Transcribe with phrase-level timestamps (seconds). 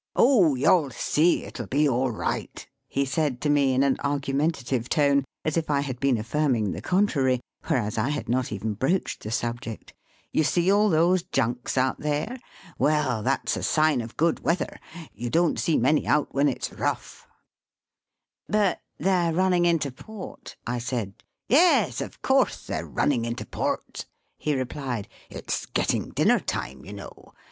[0.15, 5.23] "Oh, you'll see it'll be all right," he said to me in an argumentative tone,
[5.45, 9.29] as if I had been affirming the contrary, whereas I had not even broached the
[9.29, 9.93] subject.
[10.33, 12.39] "You see all those junks out there?
[12.79, 14.79] Well, that's a sign of good weather.
[15.13, 17.27] You don't see so many out when it's rough*"
[18.49, 18.71] Digitized by VjOOQIC BT SEA AND LAND TO KIOTO.
[18.71, 21.13] 39 But they're running into port," I said.
[21.47, 24.07] Yes, of course they're running into port,"
[24.39, 27.33] he repUed; *4t's getting dinner time, you know.